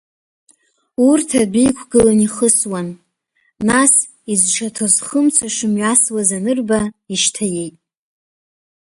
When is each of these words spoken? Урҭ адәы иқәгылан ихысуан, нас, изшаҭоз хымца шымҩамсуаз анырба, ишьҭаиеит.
Урҭ 1.09 1.29
адәы 1.41 1.61
иқәгылан 1.69 2.19
ихысуан, 2.25 2.87
нас, 3.67 3.93
изшаҭоз 4.33 4.95
хымца 5.05 5.47
шымҩамсуаз 5.55 6.29
анырба, 6.37 6.79
ишьҭаиеит. 7.13 7.75